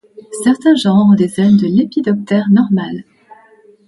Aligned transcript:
Certains 0.43 0.73
genres 0.73 1.11
ont 1.11 1.13
des 1.13 1.39
ailes 1.39 1.57
de 1.57 1.67
lépidoptère 1.67 2.49
normales. 2.49 3.05